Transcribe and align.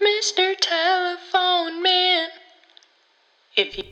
Mr. 0.00 0.54
Telephone 0.58 1.82
Man. 1.82 2.30
If 3.54 3.76
you. 3.76 3.84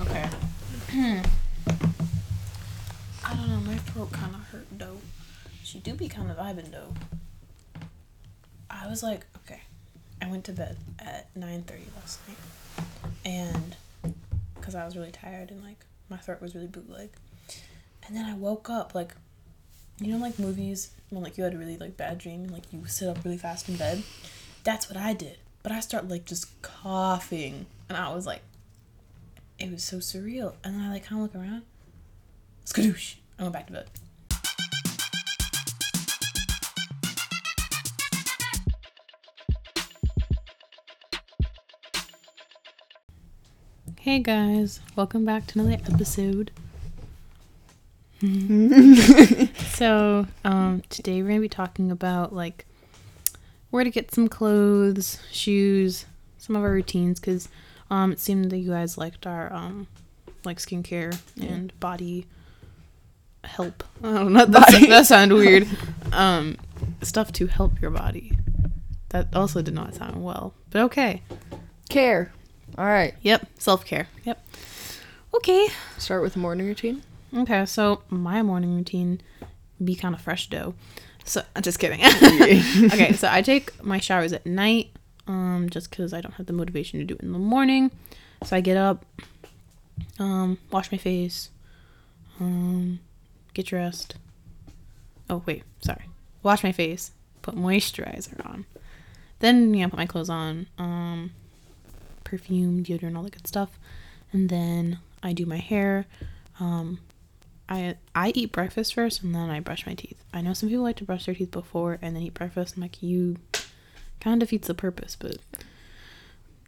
Okay. 0.00 0.28
I 3.24 3.34
don't 3.34 3.48
know, 3.48 3.60
my 3.60 3.76
throat 3.76 4.10
kind 4.10 4.34
of 4.34 4.40
hurt 4.48 4.66
though. 4.72 4.98
She 5.62 5.78
do 5.78 5.94
be 5.94 6.08
kind 6.08 6.28
of 6.28 6.38
vibing 6.38 6.72
though. 6.72 6.92
I 8.68 8.88
was 8.88 9.04
like, 9.04 9.26
okay. 9.44 9.60
I 10.20 10.28
went 10.28 10.44
to 10.46 10.52
bed 10.52 10.76
at 10.98 11.32
9:30 11.34 11.82
last 12.00 12.18
night. 12.26 12.36
And 13.24 13.76
cuz 14.60 14.74
I 14.74 14.84
was 14.84 14.96
really 14.96 15.12
tired 15.12 15.52
and 15.52 15.62
like 15.62 15.84
my 16.08 16.16
throat 16.16 16.40
was 16.40 16.56
really 16.56 16.66
bootleg. 16.66 17.10
And 18.06 18.16
then 18.16 18.24
I 18.24 18.34
woke 18.34 18.68
up 18.68 18.92
like 18.92 19.14
you 19.98 20.12
know 20.12 20.18
like 20.18 20.38
movies 20.38 20.90
when 21.08 21.22
like 21.22 21.38
you 21.38 21.44
had 21.44 21.54
a 21.54 21.58
really 21.58 21.78
like 21.78 21.96
bad 21.96 22.18
dream 22.18 22.42
and 22.42 22.50
like 22.50 22.70
you 22.70 22.84
sit 22.86 23.08
up 23.08 23.24
really 23.24 23.38
fast 23.38 23.68
in 23.68 23.76
bed. 23.76 24.02
That's 24.62 24.88
what 24.90 24.98
I 24.98 25.14
did. 25.14 25.38
But 25.62 25.72
I 25.72 25.80
start 25.80 26.08
like 26.08 26.24
just 26.26 26.60
coughing 26.62 27.66
and 27.88 27.96
I 27.96 28.12
was 28.14 28.26
like 28.26 28.42
it 29.58 29.70
was 29.70 29.82
so 29.82 29.98
surreal. 29.98 30.54
And 30.62 30.74
then 30.74 30.82
I 30.82 30.90
like 30.90 31.04
kind 31.04 31.22
of 31.22 31.34
look 31.34 31.42
around. 31.42 31.62
Skadoosh. 32.66 33.16
I 33.38 33.42
went 33.44 33.54
back 33.54 33.66
to 33.68 33.72
bed. 33.72 33.90
Hey 44.00 44.20
guys, 44.20 44.80
welcome 44.94 45.24
back 45.24 45.48
to 45.48 45.58
another 45.58 45.82
episode. 45.92 46.52
So, 48.20 50.26
um, 50.44 50.82
today 50.88 51.22
we're 51.22 51.28
gonna 51.28 51.40
be 51.40 51.48
talking 51.48 51.90
about 51.90 52.34
like 52.34 52.64
where 53.70 53.84
to 53.84 53.90
get 53.90 54.14
some 54.14 54.28
clothes, 54.28 55.20
shoes, 55.30 56.06
some 56.38 56.56
of 56.56 56.62
our 56.62 56.70
routines, 56.70 57.20
because 57.20 57.48
um, 57.90 58.12
it 58.12 58.18
seemed 58.18 58.50
that 58.50 58.58
you 58.58 58.70
guys 58.70 58.96
liked 58.96 59.26
our 59.26 59.52
um, 59.52 59.86
like 60.44 60.58
skincare 60.58 61.18
and 61.40 61.78
body 61.78 62.26
help. 63.44 63.84
I 64.02 64.14
don't 64.14 64.32
know. 64.32 64.46
That, 64.46 64.70
that 64.88 65.06
sounded 65.06 65.34
weird. 65.34 65.68
Um, 66.12 66.56
stuff 67.02 67.32
to 67.32 67.48
help 67.48 67.82
your 67.82 67.90
body. 67.90 68.32
That 69.10 69.34
also 69.36 69.60
did 69.60 69.74
not 69.74 69.94
sound 69.94 70.24
well, 70.24 70.54
but 70.70 70.82
okay. 70.84 71.22
Care. 71.90 72.32
All 72.78 72.86
right. 72.86 73.14
Yep, 73.20 73.46
self 73.58 73.84
care. 73.84 74.08
Yep. 74.24 74.42
Okay. 75.34 75.68
Start 75.98 76.22
with 76.22 76.36
morning 76.36 76.66
routine. 76.66 77.02
Okay, 77.34 77.66
so 77.66 78.02
my 78.08 78.42
morning 78.42 78.76
routine 78.76 79.20
be 79.82 79.94
kind 79.94 80.14
of 80.14 80.20
fresh 80.20 80.48
dough. 80.48 80.74
So 81.24 81.42
I'm 81.54 81.62
just 81.62 81.78
kidding. 81.78 82.00
okay, 82.92 83.12
so 83.12 83.28
I 83.30 83.42
take 83.42 83.82
my 83.82 83.98
showers 83.98 84.32
at 84.32 84.46
night, 84.46 84.90
um, 85.26 85.68
just 85.70 85.90
because 85.90 86.12
I 86.12 86.20
don't 86.20 86.34
have 86.34 86.46
the 86.46 86.52
motivation 86.52 87.00
to 87.00 87.04
do 87.04 87.14
it 87.14 87.20
in 87.20 87.32
the 87.32 87.38
morning. 87.38 87.90
So 88.44 88.56
I 88.56 88.60
get 88.60 88.76
up, 88.76 89.04
um, 90.18 90.58
wash 90.70 90.92
my 90.92 90.98
face, 90.98 91.50
um, 92.38 93.00
get 93.54 93.66
dressed. 93.66 94.16
Oh 95.28 95.42
wait, 95.46 95.64
sorry. 95.80 96.04
Wash 96.42 96.62
my 96.62 96.72
face, 96.72 97.10
put 97.42 97.56
moisturizer 97.56 98.44
on, 98.46 98.66
then 99.40 99.74
you 99.74 99.82
know 99.82 99.88
put 99.90 99.98
my 99.98 100.06
clothes 100.06 100.30
on, 100.30 100.68
um, 100.78 101.32
perfume, 102.22 102.84
deodorant, 102.84 103.16
all 103.16 103.24
that 103.24 103.32
good 103.32 103.48
stuff, 103.48 103.80
and 104.32 104.48
then 104.48 105.00
I 105.24 105.32
do 105.32 105.44
my 105.44 105.58
hair. 105.58 106.06
Um, 106.60 107.00
I 107.68 107.96
I 108.14 108.30
eat 108.34 108.52
breakfast 108.52 108.94
first 108.94 109.22
and 109.22 109.34
then 109.34 109.50
I 109.50 109.60
brush 109.60 109.86
my 109.86 109.94
teeth. 109.94 110.22
I 110.32 110.40
know 110.40 110.52
some 110.52 110.68
people 110.68 110.84
like 110.84 110.96
to 110.96 111.04
brush 111.04 111.26
their 111.26 111.34
teeth 111.34 111.50
before 111.50 111.98
and 112.00 112.14
then 112.14 112.22
eat 112.22 112.34
breakfast. 112.34 112.76
I'm 112.76 112.82
like, 112.82 113.02
you 113.02 113.36
kind 114.20 114.40
of 114.40 114.48
defeats 114.48 114.68
the 114.68 114.74
purpose, 114.74 115.16
but 115.18 115.38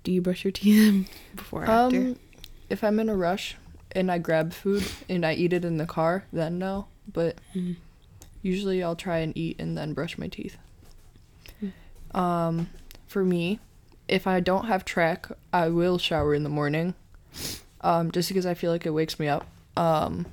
do 0.05 0.13
you 0.13 0.21
brush 0.21 0.45
your 0.45 0.53
teeth 0.53 1.09
before 1.37 1.63
or 1.65 1.71
after? 1.71 1.97
Um, 1.99 2.17
if 2.69 2.83
I'm 2.83 2.99
in 3.01 3.09
a 3.09 3.17
rush 3.17 3.57
and 3.93 4.11
I 4.11 4.19
grab 4.19 4.53
food 4.53 4.85
and 5.09 5.25
I 5.25 5.35
eat 5.35 5.53
it 5.53 5.65
in 5.65 5.77
the 5.79 5.87
car, 5.87 6.25
then 6.33 6.59
no. 6.59 6.87
But 7.13 7.37
Mm. 7.55 7.77
usually 8.43 8.83
I'll 8.83 8.97
try 8.97 9.19
and 9.19 9.37
eat 9.37 9.57
and 9.61 9.77
then 9.79 9.95
brush 9.95 10.19
my 10.19 10.29
teeth. 10.29 10.57
Mm. 11.63 12.19
Um, 12.19 12.71
for 13.07 13.25
me, 13.25 13.61
if 14.09 14.27
I 14.27 14.41
don't 14.41 14.67
have 14.67 14.85
track, 14.85 15.27
I 15.53 15.69
will 15.69 15.99
shower 15.99 16.35
in 16.35 16.43
the 16.43 16.49
morning. 16.51 16.95
Um, 17.81 18.11
just 18.11 18.29
because 18.29 18.45
I 18.47 18.55
feel 18.55 18.73
like 18.73 18.85
it 18.87 18.91
wakes 18.91 19.19
me 19.21 19.29
up. 19.29 19.47
Um, 19.77 20.27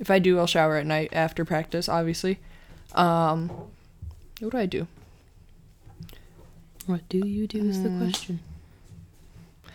if 0.00 0.10
I 0.10 0.18
do, 0.18 0.38
I'll 0.38 0.46
shower 0.46 0.76
at 0.76 0.86
night 0.86 1.10
after 1.12 1.44
practice, 1.44 1.88
obviously. 1.88 2.38
Um, 2.94 3.48
what 4.40 4.52
do 4.52 4.58
I 4.58 4.66
do? 4.66 4.86
What 6.86 7.06
do 7.08 7.18
you 7.18 7.46
do 7.46 7.58
is 7.66 7.82
the 7.82 7.90
Mm. 7.90 7.98
question. 7.98 8.40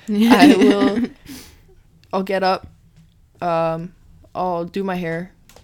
I 0.09 0.55
will. 0.57 0.99
I'll 2.13 2.23
get 2.23 2.43
up. 2.43 2.67
Um, 3.41 3.93
I'll 4.35 4.65
do 4.65 4.83
my 4.83 4.95
hair. 4.95 5.31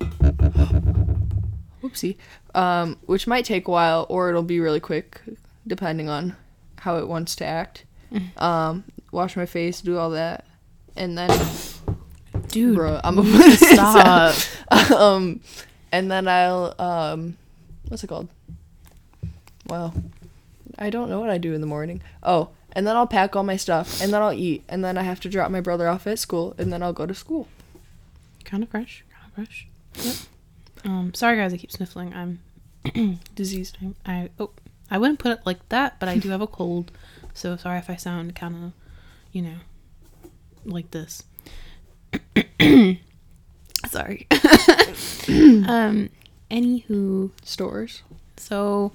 Whoopsie. 1.81 2.17
Um, 2.55 2.97
which 3.05 3.27
might 3.27 3.45
take 3.45 3.67
a 3.67 3.71
while, 3.71 4.05
or 4.09 4.29
it'll 4.29 4.43
be 4.43 4.59
really 4.59 4.79
quick, 4.79 5.21
depending 5.67 6.09
on 6.09 6.35
how 6.79 6.97
it 6.97 7.07
wants 7.07 7.35
to 7.37 7.45
act. 7.45 7.85
Um, 8.37 8.85
wash 9.11 9.35
my 9.37 9.45
face, 9.45 9.81
do 9.81 9.97
all 9.97 10.09
that, 10.11 10.43
and 10.95 11.15
then, 11.17 11.29
Dude, 12.49 12.75
bro, 12.75 12.99
I'm 13.03 13.19
a 13.19 13.51
stop. 13.51 14.35
um, 14.91 15.39
and 15.91 16.11
then 16.11 16.27
I'll 16.27 16.75
um, 16.79 17.37
what's 17.87 18.03
it 18.03 18.07
called? 18.07 18.27
Well, 19.67 19.93
I 20.77 20.89
don't 20.89 21.09
know 21.09 21.19
what 21.19 21.29
I 21.29 21.37
do 21.37 21.53
in 21.53 21.61
the 21.61 21.67
morning. 21.67 22.01
Oh, 22.23 22.49
and 22.73 22.85
then 22.85 22.95
I'll 22.95 23.07
pack 23.07 23.35
all 23.35 23.43
my 23.43 23.57
stuff, 23.57 24.01
and 24.01 24.13
then 24.13 24.21
I'll 24.21 24.33
eat, 24.33 24.63
and 24.67 24.83
then 24.83 24.97
I 24.97 25.03
have 25.03 25.19
to 25.21 25.29
drop 25.29 25.51
my 25.51 25.61
brother 25.61 25.87
off 25.87 26.07
at 26.07 26.19
school, 26.19 26.55
and 26.57 26.71
then 26.71 26.81
I'll 26.83 26.93
go 26.93 27.05
to 27.05 27.13
school. 27.13 27.47
kind 28.45 28.63
of 28.63 28.69
fresh. 28.69 29.03
Kind 29.11 29.25
of 29.27 29.33
fresh. 29.33 29.67
Yep. 29.95 30.15
Um, 30.85 31.13
sorry 31.13 31.37
guys, 31.37 31.53
I 31.53 31.57
keep 31.57 31.71
sniffling. 31.71 32.13
I'm 32.13 32.39
Diseased. 33.35 33.77
I, 34.05 34.11
I 34.11 34.29
oh 34.39 34.51
I 34.89 34.97
wouldn't 34.97 35.19
put 35.19 35.31
it 35.31 35.39
like 35.45 35.67
that, 35.69 35.99
but 35.99 36.09
I 36.09 36.17
do 36.17 36.29
have 36.29 36.41
a 36.41 36.47
cold, 36.47 36.91
so 37.33 37.55
sorry 37.57 37.77
if 37.77 37.89
I 37.89 37.95
sound 37.95 38.35
kind 38.35 38.55
of, 38.55 38.71
you 39.31 39.41
know, 39.43 39.55
like 40.65 40.91
this. 40.91 41.23
sorry. 43.87 44.27
um. 45.29 46.09
Anywho, 46.49 47.29
Stores. 47.43 48.01
so 48.37 48.91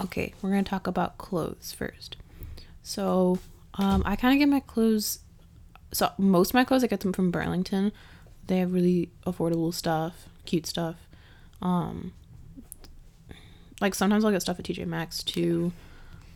okay, 0.00 0.32
we're 0.40 0.50
gonna 0.50 0.62
talk 0.62 0.86
about 0.86 1.18
clothes 1.18 1.74
first. 1.76 2.16
So, 2.82 3.38
um, 3.74 4.02
I 4.06 4.16
kind 4.16 4.32
of 4.34 4.38
get 4.38 4.48
my 4.48 4.60
clothes. 4.60 5.20
So 5.92 6.10
most 6.18 6.50
of 6.50 6.54
my 6.54 6.64
clothes 6.64 6.84
I 6.84 6.86
get 6.86 7.00
them 7.00 7.12
from 7.12 7.30
Burlington. 7.30 7.92
They 8.46 8.58
have 8.58 8.72
really 8.72 9.10
affordable 9.26 9.74
stuff, 9.74 10.26
cute 10.44 10.66
stuff. 10.66 10.96
Um, 11.60 12.12
like 13.80 13.94
sometimes 13.94 14.24
I'll 14.24 14.32
get 14.32 14.42
stuff 14.42 14.58
at 14.58 14.64
TJ 14.64 14.86
Maxx 14.86 15.22
too. 15.22 15.72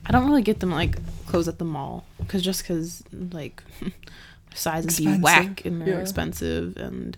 I 0.06 0.12
don't 0.12 0.26
really 0.26 0.42
get 0.42 0.60
them 0.60 0.70
like 0.70 0.98
clothes 1.26 1.48
at 1.48 1.58
the 1.58 1.64
mall 1.64 2.04
because 2.18 2.42
just 2.42 2.62
because 2.62 3.02
like 3.32 3.62
sizes 4.54 4.98
be 4.98 5.18
whack 5.18 5.64
and 5.64 5.80
they're 5.82 5.94
yeah. 5.94 6.00
expensive 6.00 6.76
and 6.76 7.16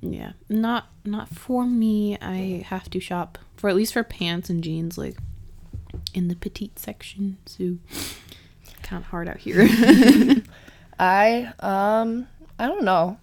yeah, 0.00 0.32
not 0.48 0.88
not 1.04 1.28
for 1.28 1.66
me. 1.66 2.18
I 2.20 2.64
have 2.66 2.90
to 2.90 3.00
shop 3.00 3.38
for 3.56 3.68
at 3.70 3.76
least 3.76 3.92
for 3.92 4.02
pants 4.02 4.50
and 4.50 4.62
jeans 4.62 4.98
like 4.98 5.16
in 6.14 6.28
the 6.28 6.36
petite 6.36 6.78
section. 6.78 7.38
So 7.46 7.76
kind 8.82 9.02
of 9.02 9.08
hard 9.08 9.28
out 9.28 9.38
here. 9.38 9.66
I 10.98 11.52
um 11.60 12.28
I 12.58 12.66
don't 12.66 12.84
know. 12.84 13.18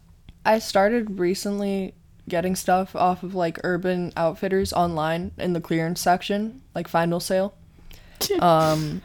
I 0.45 0.59
started 0.59 1.19
recently 1.19 1.93
getting 2.27 2.55
stuff 2.55 2.95
off 2.95 3.23
of 3.23 3.35
like 3.35 3.59
Urban 3.63 4.13
Outfitters 4.15 4.73
online 4.73 5.31
in 5.37 5.53
the 5.53 5.61
clearance 5.61 6.01
section, 6.01 6.61
like 6.75 6.87
final 6.87 7.19
sale. 7.19 7.53
um 8.39 9.01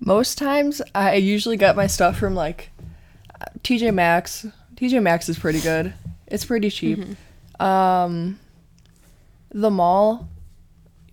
most 0.00 0.36
times 0.38 0.82
I 0.94 1.14
usually 1.14 1.56
get 1.56 1.76
my 1.76 1.86
stuff 1.86 2.18
from 2.18 2.34
like 2.34 2.70
TJ 3.62 3.94
Maxx. 3.94 4.46
TJ 4.76 5.02
Maxx 5.02 5.28
is 5.28 5.38
pretty 5.38 5.60
good. 5.60 5.94
It's 6.26 6.44
pretty 6.44 6.70
cheap. 6.70 6.98
Um 7.60 8.38
the 9.50 9.70
mall 9.70 10.28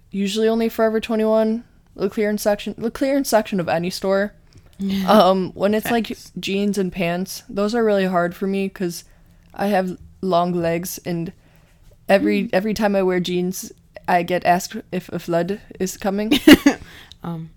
usually 0.10 0.48
only 0.48 0.68
Forever 0.68 1.00
21 1.00 1.63
the 1.95 2.10
clearance 2.10 2.42
section 2.42 2.74
the 2.78 2.89
clearance 2.92 3.30
section 3.30 3.60
of 3.60 3.69
any 3.69 3.89
store. 3.89 4.33
Um 5.07 5.51
when 5.54 5.75
it's 5.75 5.92
like 5.92 6.18
jeans 6.39 6.78
and 6.80 6.92
pants 6.92 7.44
those 7.48 7.75
are 7.75 7.83
really 7.83 8.06
hard 8.06 8.34
for 8.36 8.48
me 8.48 8.68
because 8.68 9.04
i 9.54 9.68
have 9.68 9.95
long 10.22 10.54
legs 10.54 11.00
and 11.06 11.31
every 12.10 12.50
every 12.51 12.74
time 12.74 12.95
i 12.95 13.04
wear 13.04 13.19
jeans 13.19 13.72
i 14.07 14.24
get 14.24 14.44
asked 14.44 14.75
if 14.92 15.07
a 15.10 15.19
flood 15.19 15.62
is 15.80 15.98
coming. 15.98 16.31
Um, 17.24 17.51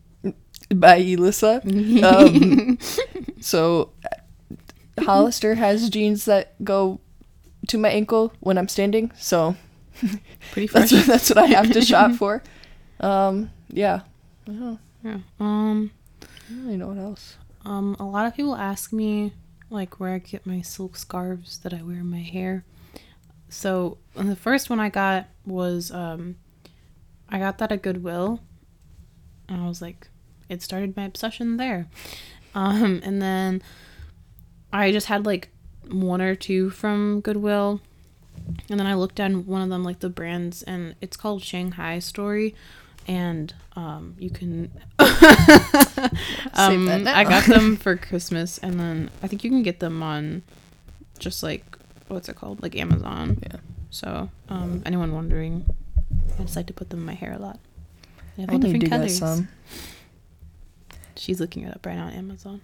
by 0.74 0.96
elissa. 0.96 1.62
Um, 2.04 2.78
so 3.40 3.90
hollister 5.00 5.56
has 5.56 5.90
jeans 5.90 6.24
that 6.24 6.54
go 6.64 7.00
to 7.66 7.78
my 7.78 7.88
ankle 7.88 8.32
when 8.40 8.58
i'm 8.58 8.68
standing 8.68 9.10
so 9.16 9.56
Pretty 10.52 10.66
fresh. 10.66 10.90
That's 10.90 10.92
what, 10.92 11.06
that's 11.06 11.28
what 11.30 11.38
I 11.38 11.46
have 11.46 11.72
to 11.72 11.80
shop 11.80 12.12
for. 12.18 12.42
Um, 13.00 13.50
yeah. 13.68 14.00
I 14.46 14.50
know. 14.50 14.78
yeah. 15.02 15.18
Um. 15.40 15.90
I 16.22 16.26
don't 16.50 16.64
really 16.64 16.76
know 16.76 16.88
what 16.88 16.98
else. 16.98 17.36
Um, 17.64 17.96
a 17.98 18.04
lot 18.04 18.26
of 18.26 18.36
people 18.36 18.54
ask 18.54 18.92
me 18.92 19.32
like 19.70 19.98
where 19.98 20.14
I 20.14 20.18
get 20.18 20.46
my 20.46 20.60
silk 20.60 20.96
scarves 20.96 21.58
that 21.58 21.72
I 21.72 21.82
wear 21.82 21.96
in 21.96 22.10
my 22.10 22.20
hair. 22.20 22.64
So 23.48 23.98
the 24.14 24.36
first 24.36 24.68
one 24.68 24.80
I 24.80 24.88
got 24.90 25.28
was 25.46 25.90
um, 25.90 26.36
I 27.28 27.38
got 27.38 27.58
that 27.58 27.72
at 27.72 27.82
Goodwill, 27.82 28.40
and 29.48 29.62
I 29.62 29.68
was 29.68 29.80
like, 29.80 30.08
it 30.48 30.60
started 30.60 30.96
my 30.96 31.04
obsession 31.04 31.56
there. 31.56 31.88
Um, 32.56 33.00
and 33.02 33.20
then 33.20 33.62
I 34.74 34.90
just 34.90 35.06
had 35.06 35.24
like 35.24 35.50
one 35.88 36.20
or 36.20 36.34
two 36.34 36.68
from 36.68 37.20
Goodwill, 37.20 37.80
and 38.68 38.80
then 38.80 38.86
I 38.86 38.94
looked 38.94 39.20
at 39.20 39.30
one 39.30 39.62
of 39.62 39.68
them 39.68 39.84
like 39.84 40.00
the 40.00 40.10
brands, 40.10 40.64
and 40.64 40.96
it's 41.00 41.16
called 41.16 41.42
Shanghai 41.42 42.00
Story, 42.00 42.56
and 43.06 43.54
um, 43.76 44.16
you 44.18 44.30
can 44.30 44.72
um. 44.98 46.88
I 47.06 47.24
got 47.24 47.44
them 47.46 47.76
for 47.84 47.96
Christmas, 47.96 48.58
and 48.58 48.80
then 48.80 49.10
I 49.22 49.28
think 49.28 49.44
you 49.44 49.50
can 49.50 49.62
get 49.62 49.78
them 49.78 50.02
on 50.02 50.42
just 51.20 51.44
like 51.44 51.64
what's 52.08 52.28
it 52.28 52.34
called, 52.34 52.60
like 52.60 52.74
Amazon. 52.76 53.38
Yeah. 53.42 53.60
So, 53.90 54.28
um, 54.48 54.82
anyone 54.84 55.12
wondering, 55.12 55.66
I 56.36 56.42
just 56.42 56.56
like 56.56 56.66
to 56.66 56.72
put 56.72 56.90
them 56.90 56.98
in 56.98 57.06
my 57.06 57.14
hair 57.14 57.32
a 57.32 57.38
lot. 57.38 57.60
They 58.36 58.42
have 58.42 58.50
I 58.50 58.54
all 58.54 58.58
need 58.58 58.80
different 58.80 58.90
colors. 58.90 59.18
some. 59.18 59.48
She's 61.16 61.38
looking 61.38 61.62
it 61.62 61.72
up 61.72 61.86
right 61.86 61.94
now 61.94 62.06
on 62.06 62.12
Amazon. 62.12 62.60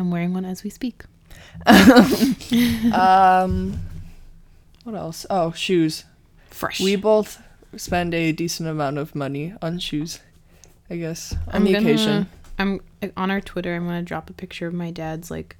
I'm 0.00 0.10
wearing 0.10 0.32
one 0.34 0.44
as 0.44 0.62
we 0.64 0.70
speak. 0.70 1.04
Um, 2.92 3.80
what 4.84 4.94
else? 4.94 5.26
Oh, 5.30 5.52
shoes. 5.52 6.04
Fresh. 6.50 6.80
We 6.80 6.96
both 6.96 7.42
spend 7.76 8.14
a 8.14 8.32
decent 8.32 8.68
amount 8.68 8.98
of 8.98 9.14
money 9.14 9.54
on 9.60 9.78
shoes. 9.78 10.20
I 10.90 10.96
guess 10.96 11.32
on 11.32 11.38
I'm 11.56 11.64
the 11.64 11.72
gonna- 11.74 11.86
occasion. 11.88 12.28
I'm 12.58 12.80
on 13.16 13.30
our 13.30 13.40
Twitter. 13.40 13.76
I'm 13.76 13.84
gonna 13.84 14.02
drop 14.02 14.30
a 14.30 14.32
picture 14.32 14.66
of 14.66 14.74
my 14.74 14.90
dad's 14.90 15.30
like 15.30 15.56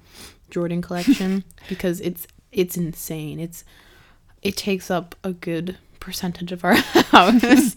Jordan 0.49 0.81
collection 0.81 1.43
because 1.69 2.01
it's 2.01 2.27
it's 2.51 2.75
insane. 2.75 3.39
It's 3.39 3.63
it 4.41 4.57
takes 4.57 4.89
up 4.91 5.15
a 5.23 5.31
good 5.33 5.77
percentage 5.99 6.51
of 6.51 6.65
our 6.65 6.73
house. 7.13 7.75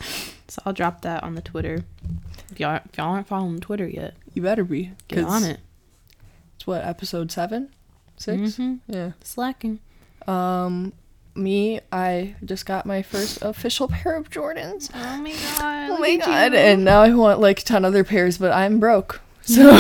so 0.49 0.63
I'll 0.65 0.73
drop 0.73 1.03
that 1.03 1.23
on 1.23 1.35
the 1.35 1.43
Twitter. 1.43 1.85
If 2.51 2.59
y'all 2.59 2.81
if 2.85 2.97
y'all 2.97 3.13
aren't 3.13 3.29
following 3.29 3.61
Twitter 3.61 3.87
yet, 3.87 4.15
You 4.35 4.43
better 4.43 4.65
be. 4.65 4.91
Get 5.09 5.25
on 5.25 5.45
it. 5.45 5.61
It's 6.63 6.67
what 6.69 6.85
episode 6.85 7.33
seven, 7.33 7.71
6 8.19 8.53
Mhm. 8.57 8.79
Yeah. 8.87 9.11
Slacking. 9.25 9.81
Um, 10.29 10.93
me, 11.35 11.81
I 11.91 12.37
just 12.45 12.67
got 12.67 12.87
my 12.87 13.03
first 13.03 13.43
official 13.43 13.89
pair 13.93 14.15
of 14.15 14.31
Jordans. 14.31 14.89
Oh 14.95 15.17
my 15.21 15.33
god. 15.33 15.91
Oh 15.91 15.99
my 15.99 16.15
god! 16.19 16.55
And 16.55 16.85
now 16.85 17.03
I 17.03 17.13
want 17.15 17.41
like 17.41 17.65
ten 17.65 17.85
other 17.85 18.05
pairs, 18.05 18.39
but 18.39 18.53
I'm 18.53 18.79
broke. 18.79 19.21
So 19.41 19.71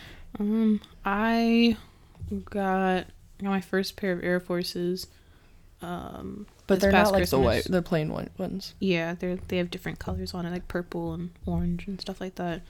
Um, 0.40 0.80
I 1.04 1.76
got 2.46 3.04
got 3.42 3.50
my 3.50 3.60
first 3.60 3.96
pair 3.96 4.12
of 4.12 4.24
Air 4.24 4.40
Forces. 4.40 5.06
Um, 5.82 6.46
But 6.66 6.80
they're 6.80 6.92
not 6.92 7.12
like 7.12 7.28
the 7.28 7.38
white, 7.38 7.56
Christmas. 7.64 7.72
the 7.76 7.82
plain 7.82 8.10
white 8.10 8.30
ones. 8.38 8.72
Yeah, 8.80 9.16
they 9.16 9.32
are 9.32 9.36
they 9.48 9.58
have 9.58 9.70
different 9.70 9.98
colors 9.98 10.32
on 10.32 10.46
it, 10.46 10.50
like 10.50 10.66
purple 10.66 11.12
and 11.12 11.28
orange 11.44 11.86
and 11.86 12.00
stuff 12.00 12.22
like 12.22 12.36
that. 12.36 12.62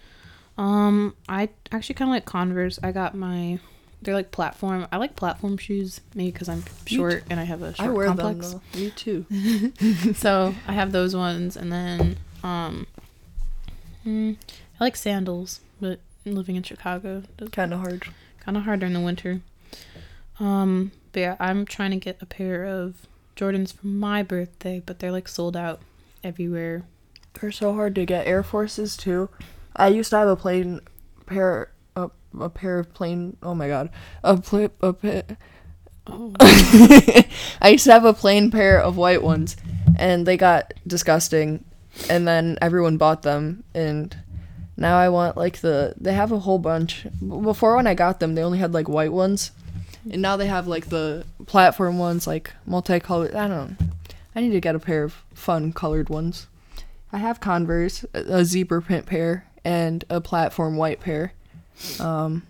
Um, 0.59 1.15
I 1.29 1.49
actually 1.73 1.95
kind 1.95 2.11
of 2.11 2.15
like 2.15 2.25
Converse. 2.25 2.79
I 2.83 2.93
got 2.93 3.15
my 3.15 3.59
they're 4.03 4.15
like 4.15 4.31
platform. 4.31 4.87
I 4.91 4.97
like 4.97 5.17
platform 5.17 5.57
shoes, 5.59 6.01
maybe 6.15 6.31
because 6.33 6.49
I'm 6.49 6.65
short 6.87 7.25
and 7.29 7.39
I 7.39 7.45
have 7.45 7.63
a 7.63 7.75
short 7.75 7.89
I 7.89 7.93
wear 7.93 8.07
complex. 8.07 8.53
them. 8.53 8.61
Though. 8.73 8.79
Me 8.81 8.91
too. 8.91 9.27
so 10.15 10.55
I 10.67 10.73
have 10.73 10.93
those 10.93 11.15
ones, 11.15 11.57
and 11.57 11.71
then 11.73 12.17
um, 12.43 12.87
hmm, 14.05 14.33
I 14.81 14.85
like 14.85 14.97
sandals, 14.97 15.61
but 15.81 16.01
living 16.25 16.57
in 16.57 16.63
Chicago, 16.63 17.23
Kind 17.53 17.73
of 17.73 17.81
hard. 17.81 18.05
kind 18.41 18.57
of 18.57 18.65
hard 18.65 18.81
during 18.81 18.95
the 18.95 19.01
winter. 19.01 19.41
Um, 20.39 20.93
but 21.13 21.21
yeah, 21.21 21.37
I'm 21.39 21.67
trying 21.67 21.91
to 21.91 21.97
get 21.99 22.17
a 22.23 22.27
pair 22.27 22.65
of 22.65 23.07
Jordans 23.37 23.73
for 23.75 23.87
my 23.87 24.23
birthday, 24.23 24.83
but 24.85 24.99
they're 24.99 25.13
like 25.13 25.29
sold 25.29 25.57
out 25.57 25.81
everywhere. 26.25 26.85
They're 27.39 27.53
so 27.53 27.75
hard 27.75 27.95
to 27.97 28.07
get. 28.07 28.27
Air 28.27 28.43
Forces 28.43 28.97
too. 28.97 29.29
I 29.77 29.89
used 29.89 30.11
to 30.11 30.19
have 30.19 30.29
a 30.29 30.37
plain 30.37 30.81
pair, 31.27 31.71
a, 31.97 32.11
a 32.39 32.49
pair 32.51 32.79
of 32.79 32.93
plain. 32.95 33.37
Oh 33.43 33.55
my 33.55 33.69
god, 33.69 33.91
a 34.25 34.37
pla 34.37 34.69
a 34.83 34.93
pa- 34.93 35.35
Oh. 36.07 36.33
I 37.61 37.69
used 37.71 37.85
to 37.85 37.93
have 37.93 38.05
a 38.05 38.13
plain 38.15 38.51
pair 38.51 38.81
of 38.81 38.97
white 38.97 39.23
ones, 39.23 39.57
and 39.97 40.27
they 40.27 40.37
got 40.37 40.75
disgusting. 40.87 41.65
And 42.09 42.27
then 42.27 42.57
everyone 42.63 42.97
bought 42.97 43.23
them, 43.23 43.65
and 43.75 44.17
now 44.77 44.97
I 44.99 45.09
want 45.09 45.37
like 45.37 45.61
the. 45.61 45.95
They 46.01 46.15
have 46.15 46.33
a 46.33 46.39
whole 46.41 46.59
bunch. 46.59 47.07
Before 47.21 47.77
when 47.77 47.87
I 47.87 47.95
got 47.95 48.21
them, 48.21 48.35
they 48.35 48.43
only 48.43 48.59
had 48.59 48.73
like 48.73 48.89
white 48.89 49.13
ones, 49.13 49.51
and 50.11 50.23
now 50.23 50.37
they 50.37 50.47
have 50.47 50.67
like 50.67 50.89
the 50.89 51.25
platform 51.47 51.99
ones, 51.99 52.27
like 52.27 52.53
multicolored. 52.67 53.35
I 53.35 53.49
don't. 53.49 53.71
know. 53.79 53.87
I 54.35 54.41
need 54.41 54.53
to 54.53 54.61
get 54.61 54.77
a 54.77 54.81
pair 54.81 55.03
of 55.05 55.15
fun 55.35 55.73
colored 55.73 56.09
ones. 56.09 56.47
I 57.13 57.19
have 57.19 57.41
Converse, 57.41 58.05
a 58.15 58.45
zebra 58.45 58.81
print 58.83 59.07
pair, 59.07 59.47
and 59.65 60.05
a 60.11 60.21
platform 60.21 60.77
white 60.77 61.01
pair. 61.01 61.33
Um. 61.99 62.43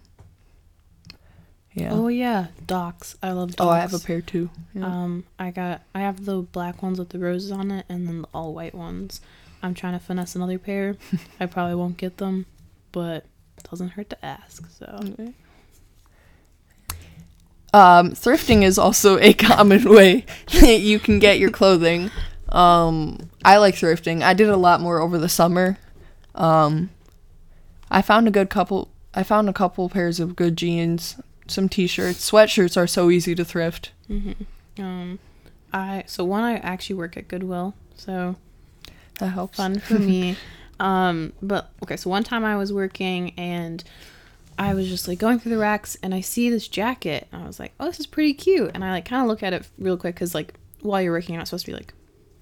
Yeah. 1.72 1.90
Oh 1.92 2.08
yeah, 2.08 2.48
Docs. 2.66 3.16
I 3.22 3.30
love 3.32 3.50
Docs. 3.56 3.60
Oh, 3.60 3.70
I 3.70 3.78
have 3.80 3.94
a 3.94 4.00
pair 4.00 4.20
too. 4.20 4.50
Yeah. 4.74 4.86
Um, 4.86 5.24
I 5.38 5.50
got 5.50 5.82
I 5.94 6.00
have 6.00 6.24
the 6.24 6.42
black 6.42 6.82
ones 6.82 6.98
with 6.98 7.10
the 7.10 7.18
roses 7.18 7.52
on 7.52 7.70
it, 7.70 7.86
and 7.88 8.08
then 8.08 8.22
the 8.22 8.28
all 8.34 8.52
white 8.54 8.74
ones. 8.74 9.20
I'm 9.62 9.74
trying 9.74 9.92
to 9.92 9.98
finesse 10.04 10.34
another 10.34 10.58
pair. 10.58 10.96
I 11.40 11.46
probably 11.46 11.74
won't 11.74 11.96
get 11.96 12.16
them, 12.16 12.46
but 12.92 13.24
it 13.56 13.68
doesn't 13.70 13.90
hurt 13.90 14.10
to 14.10 14.24
ask. 14.24 14.68
So 14.70 15.32
Um, 17.72 18.10
thrifting 18.12 18.62
is 18.62 18.78
also 18.78 19.18
a 19.18 19.32
common 19.48 19.88
way 19.88 20.24
that 20.60 20.80
you 20.80 20.98
can 20.98 21.18
get 21.18 21.38
your 21.38 21.50
clothing. 21.50 22.10
Um, 22.48 23.30
I 23.44 23.58
like 23.58 23.76
thrifting. 23.76 24.22
I 24.22 24.34
did 24.34 24.48
a 24.48 24.56
lot 24.56 24.80
more 24.80 25.00
over 25.00 25.18
the 25.18 25.28
summer. 25.28 25.78
Um, 26.34 26.90
I 27.90 28.02
found 28.02 28.28
a 28.28 28.30
good 28.30 28.50
couple. 28.50 28.90
I 29.14 29.22
found 29.22 29.48
a 29.48 29.52
couple 29.52 29.88
pairs 29.88 30.20
of 30.20 30.36
good 30.36 30.56
jeans, 30.56 31.16
some 31.48 31.68
t-shirts. 31.68 32.30
Sweatshirts 32.30 32.76
are 32.76 32.86
so 32.86 33.10
easy 33.10 33.34
to 33.34 33.44
thrift. 33.44 33.92
um, 34.78 35.18
I 35.72 36.04
so 36.06 36.24
one 36.24 36.42
I 36.44 36.56
actually 36.58 36.96
work 36.96 37.16
at 37.16 37.28
Goodwill, 37.28 37.74
so 37.96 38.36
That 39.18 39.28
helps. 39.28 39.56
fun 39.56 39.78
for 39.80 39.98
me. 39.98 40.36
Um, 40.80 41.34
but 41.42 41.70
okay, 41.82 41.98
so 41.98 42.08
one 42.08 42.24
time 42.24 42.42
I 42.42 42.56
was 42.56 42.72
working 42.72 43.34
and 43.36 43.84
I 44.58 44.72
was 44.72 44.88
just 44.88 45.06
like 45.06 45.18
going 45.18 45.38
through 45.38 45.50
the 45.52 45.58
racks 45.58 45.98
and 46.02 46.14
I 46.14 46.22
see 46.22 46.48
this 46.48 46.68
jacket 46.68 47.28
and 47.30 47.42
I 47.42 47.46
was 47.46 47.60
like, 47.60 47.72
oh, 47.78 47.84
this 47.84 48.00
is 48.00 48.06
pretty 48.06 48.32
cute. 48.32 48.70
And 48.72 48.82
I 48.82 48.90
like 48.92 49.04
kind 49.04 49.20
of 49.20 49.28
look 49.28 49.42
at 49.42 49.52
it 49.52 49.68
real 49.78 49.98
quick 49.98 50.14
because 50.14 50.34
like 50.34 50.54
while 50.80 51.02
you're 51.02 51.12
working, 51.12 51.34
you're 51.34 51.38
not 51.38 51.48
supposed 51.48 51.66
to 51.66 51.72
be 51.72 51.76
like 51.76 51.92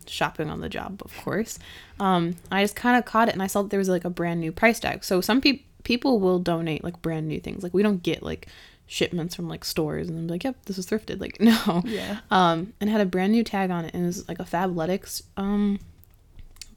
shopping 0.09 0.51
on 0.51 0.61
the 0.61 0.69
job, 0.69 1.03
of 1.05 1.17
course. 1.19 1.59
Um, 2.01 2.37
I 2.51 2.63
just 2.63 2.77
kind 2.77 2.97
of 2.97 3.05
caught 3.05 3.29
it 3.29 3.35
and 3.35 3.43
I 3.43 3.47
saw 3.47 3.63
that 3.63 3.71
there 3.71 3.79
was 3.79 3.89
like 3.89 4.05
a 4.05 4.11
brand 4.11 4.41
new 4.41 4.53
price 4.53 4.81
tag. 4.81 5.05
So 5.05 5.21
some 5.21 5.41
people 5.41 5.65
people 5.85 6.19
will 6.19 6.39
donate 6.39 6.85
like 6.85 7.01
brand 7.01 7.29
new 7.29 7.41
things. 7.41 7.63
Like 7.63 7.73
we 7.73 7.83
don't 7.83 8.03
get 8.03 8.23
like 8.23 8.49
shipments 8.87 9.35
from 9.35 9.49
like 9.49 9.65
stores 9.65 10.09
and 10.09 10.27
be 10.27 10.33
like, 10.33 10.45
yep, 10.45 10.57
this 10.67 10.77
is 10.77 10.87
thrifted. 10.87 11.21
Like 11.21 11.41
no. 11.41 11.83
Yeah. 11.85 12.21
Um, 12.31 12.73
and 12.81 12.91
it 12.91 12.93
had 12.93 13.01
a 13.01 13.07
brand 13.07 13.33
new 13.33 13.45
tag 13.45 13.71
on 13.71 13.85
it 13.85 13.95
and 13.95 14.03
it 14.05 14.07
was 14.07 14.29
like 14.29 14.41
a 14.41 14.45
Fabletics 14.45 15.23
um 15.37 15.79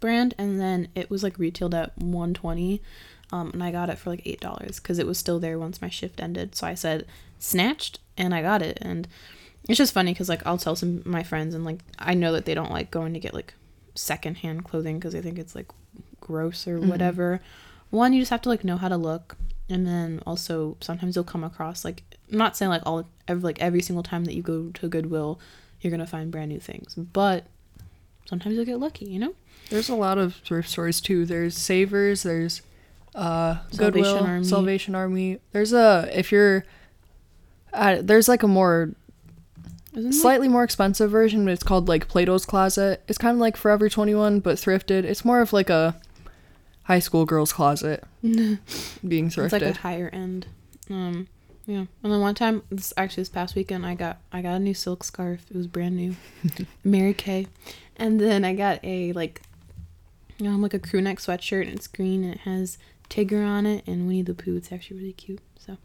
brand 0.02 0.34
and 0.38 0.60
then 0.60 0.90
it 0.96 1.10
was 1.10 1.24
like 1.24 1.40
retailed 1.40 1.74
at 1.74 1.98
120 1.98 2.82
um 3.32 3.52
and 3.54 3.64
i 3.64 3.72
got 3.72 3.90
it 3.90 3.98
for 3.98 4.10
like 4.10 4.24
eight 4.26 4.42
dollars 4.42 4.80
because 4.80 5.00
it 5.00 5.08
was 5.08 5.18
still 5.18 5.40
there 5.40 5.58
once 5.58 5.82
my 5.82 5.88
shift 5.88 6.20
ended 6.20 6.54
so 6.56 6.68
i 6.68 6.74
said 6.74 7.06
snatched 7.40 8.00
and 8.18 8.36
i 8.36 8.42
got 8.42 8.62
it 8.62 8.78
and 8.82 9.08
it's 9.70 9.77
just 9.77 9.94
funny 9.94 10.12
because 10.13 10.30
like 10.30 10.46
i'll 10.46 10.58
tell 10.58 10.75
some 10.75 10.98
of 10.98 11.06
my 11.06 11.24
friends 11.24 11.53
and 11.53 11.63
like 11.65 11.80
i 12.00 12.13
know 12.13 12.32
that 12.34 12.46
they 12.46 12.53
don't 12.53 12.72
like 12.72 12.91
going 12.91 13.13
to 13.13 13.20
get 13.20 13.34
like 13.34 13.53
secondhand 13.96 14.63
clothing 14.63 14.98
because 14.98 15.13
they 15.13 15.22
think 15.22 15.38
it's 15.38 15.56
like 15.56 15.68
gross 16.20 16.68
or 16.68 16.80
whatever 16.80 17.41
one 17.89 18.13
you 18.13 18.22
just 18.22 18.32
have 18.32 18.41
to 18.41 18.50
like 18.50 18.63
know 18.63 18.77
how 18.77 18.88
to 18.88 18.98
look 18.98 19.38
and 19.70 19.86
then 19.86 20.22
also 20.25 20.77
sometimes 20.82 21.15
you'll 21.15 21.25
come 21.25 21.44
across 21.44 21.84
like 21.84 22.03
I'm 22.32 22.38
not 22.38 22.56
saying 22.56 22.70
like 22.70 22.84
all 22.86 23.08
every 23.27 23.44
like 23.44 23.62
every 23.62 23.82
single 23.82 24.03
time 24.03 24.25
that 24.25 24.34
you 24.34 24.41
go 24.41 24.70
to 24.70 24.88
goodwill 24.88 25.39
you're 25.82 25.91
gonna 25.91 26.08
find 26.08 26.32
brand 26.32 26.50
new 26.50 26.60
things 26.60 26.96
but 26.96 27.46
sometimes 28.25 28.56
you'll 28.56 28.65
get 28.65 28.80
lucky 28.80 29.06
you 29.06 29.20
know 29.20 29.34
There's 29.70 29.89
a 29.89 29.96
lot 29.96 30.18
of 30.18 30.36
thrift 30.36 30.70
stores 30.70 31.00
too. 31.01 31.25
There's 31.25 31.58
Savers. 31.58 32.24
There's 32.24 32.62
uh, 33.15 33.58
Salvation 33.72 33.77
Goodwill, 33.77 34.18
Army. 34.25 34.46
Salvation 34.46 34.96
Army. 34.96 35.39
There's 35.53 35.74
a 35.74 36.10
if 36.13 36.32
you're. 36.32 36.65
Uh, 37.74 38.00
there's 38.01 38.27
like 38.27 38.44
a 38.44 38.48
more 38.50 38.91
Isn't 39.94 40.14
slightly 40.14 40.48
more 40.48 40.64
expensive 40.64 41.12
version, 41.12 41.44
but 41.44 41.52
it's 41.52 41.64
called 41.64 41.88
like 41.90 42.08
Plato's 42.08 42.46
Closet. 42.46 43.04
It's 43.08 43.18
kind 43.18 43.34
of 43.34 43.40
like 43.40 43.58
Forever 43.58 43.90
21, 43.90 44.40
but 44.40 44.56
thrifted. 44.56 45.04
It's 45.04 45.26
more 45.26 45.42
of 45.42 45.52
like 45.52 45.70
a 45.70 46.00
high 46.84 47.00
school 47.00 47.26
girl's 47.26 47.54
closet 47.54 48.04
being 48.22 48.58
thrifted. 49.30 49.44
it's 49.44 49.54
like 49.54 49.62
a 49.62 49.74
higher 49.74 50.10
end 50.12 50.48
um 50.90 51.28
Yeah. 51.68 51.86
And 52.04 52.12
then 52.12 52.20
one 52.22 52.36
time, 52.36 52.64
this 52.70 52.94
actually 52.98 53.22
this 53.22 53.30
past 53.30 53.56
weekend, 53.56 53.86
I 53.86 53.96
got 53.96 54.18
I 54.32 54.42
got 54.42 54.56
a 54.56 54.60
new 54.60 54.74
silk 54.74 55.04
scarf. 55.04 55.46
It 55.50 55.58
was 55.58 55.68
brand 55.68 55.96
new, 55.96 56.16
Mary 56.84 57.14
Kay, 57.14 57.48
and 57.98 58.20
then 58.20 58.44
I 58.46 58.54
got 58.56 58.80
a 58.84 59.12
like, 59.14 59.42
you 60.38 60.50
know, 60.50 60.58
like 60.58 60.74
a 60.74 60.80
crew 60.80 61.02
neck 61.02 61.20
sweatshirt. 61.20 61.64
And 61.68 61.76
it's 61.76 61.88
green 61.88 62.24
and 62.24 62.34
it 62.34 62.40
has 62.42 62.78
Tigger 63.10 63.46
on 63.46 63.66
it 63.66 63.84
and 63.86 64.08
Winnie 64.08 64.22
the 64.22 64.34
Pooh. 64.34 64.56
It's 64.56 64.72
actually 64.72 64.98
really 64.98 65.14
cute. 65.14 65.42
So 65.60 65.78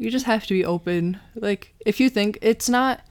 You 0.00 0.10
just 0.10 0.24
have 0.24 0.46
to 0.46 0.54
be 0.54 0.64
open. 0.64 1.20
Like 1.34 1.74
if 1.84 2.00
you 2.00 2.08
think 2.08 2.38
it's 2.40 2.68
not 2.70 3.02